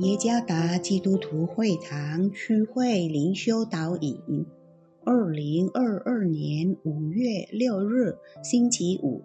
[0.00, 4.18] 耶加达基督徒会堂区会灵修导引，
[5.04, 9.22] 二零二二年五月六日星期五，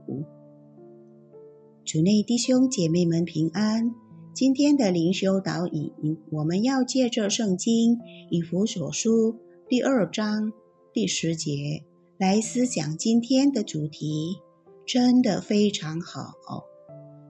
[1.83, 3.95] 主内弟兄姐妹们平安。
[4.35, 5.91] 今天的灵修导引，
[6.29, 7.97] 我们要借着圣经
[8.29, 10.53] 以弗所书第二章
[10.93, 11.83] 第十节
[12.19, 14.37] 来思想今天的主题，
[14.85, 16.35] 真的非常好。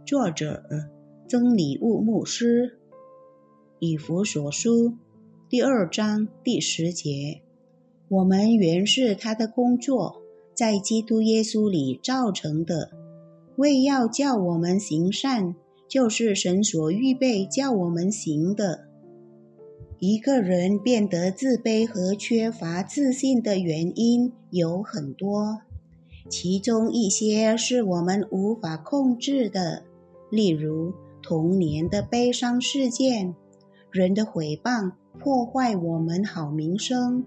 [0.05, 0.62] 作者
[1.30, 2.79] 曾礼物牧师。
[3.80, 4.94] 以弗所书
[5.48, 7.40] 第二章第十节：
[8.10, 10.22] 我们原是他的工作，
[10.54, 12.92] 在基督耶稣里造成的，
[13.55, 15.55] 为要叫我们行善，
[15.88, 18.90] 就是神所预备叫我们行的。
[19.99, 25.62] 一个人变得自卑和缺乏自信的原因有很多，
[26.27, 29.84] 其中一些是我们无法控制的，
[30.30, 33.34] 例如童年的悲伤事件。
[33.91, 37.26] 人的毁谤破坏我们好名声，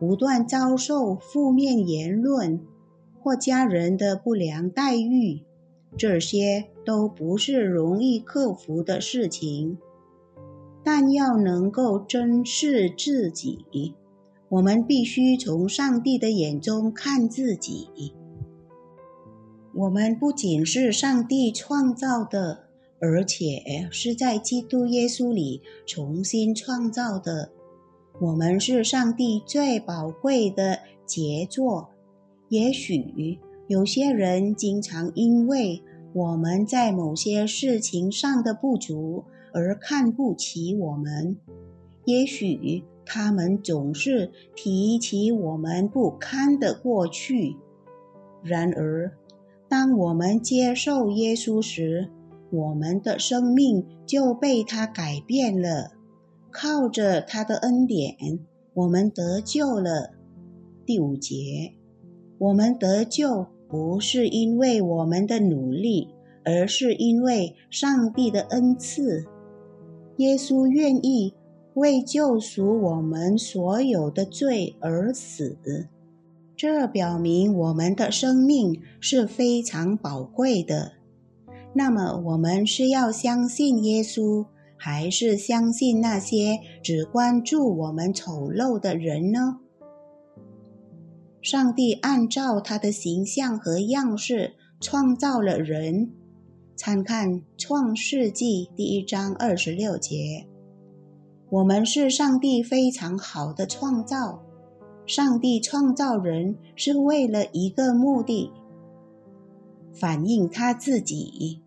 [0.00, 2.60] 不断遭受负面言论
[3.20, 5.42] 或家人的不良待遇，
[5.96, 9.78] 这些都不是容易克服的事情。
[10.82, 13.94] 但要能够珍视自己，
[14.48, 18.14] 我们必须从上帝的眼中看自己。
[19.74, 22.67] 我们不仅是上帝创造的。
[23.00, 27.52] 而且是在基督耶稣里重新创造的。
[28.20, 31.90] 我们是上帝最宝贵的杰作。
[32.48, 33.38] 也许
[33.68, 35.82] 有些人经常因为
[36.12, 41.36] 我们在某些事情上的不足而看不起我们。
[42.06, 47.56] 也许他们总是提起我们不堪的过去。
[48.42, 49.12] 然而，
[49.68, 52.10] 当我们接受耶稣时，
[52.50, 55.92] 我们的生命就被他改变了，
[56.50, 58.16] 靠着他的恩典，
[58.74, 60.12] 我们得救了。
[60.86, 61.74] 第五节，
[62.38, 66.08] 我们得救不是因为我们的努力，
[66.44, 69.26] 而是因为上帝的恩赐。
[70.16, 71.34] 耶稣愿意
[71.74, 75.58] 为救赎我们所有的罪而死，
[76.56, 80.97] 这表明我们的生命是非常宝贵的。
[81.74, 84.46] 那么，我们是要相信耶稣，
[84.76, 89.60] 还是相信那些只关注我们丑陋的人呢？
[91.40, 96.10] 上帝按照他的形象和样式创造了人，
[96.74, 100.46] 参看《创世纪》第一章二十六节。
[101.50, 104.42] 我们是上帝非常好的创造。
[105.06, 108.52] 上帝创造人是为了一个目的，
[109.98, 111.62] 反映他自己。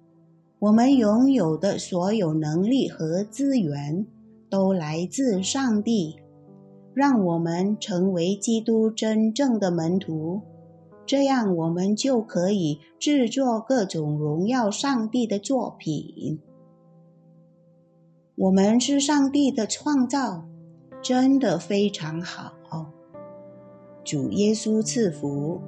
[0.60, 4.06] 我们拥有的所有能力和资源
[4.50, 6.18] 都来自上帝，
[6.94, 10.42] 让我们成为基督真正的门徒，
[11.06, 16.40] 这样我们就可以制作各种荣耀上帝的作品。
[18.36, 20.46] 我们是上帝的创造，
[21.02, 22.54] 真的非常好。
[24.04, 25.60] 主耶稣赐福。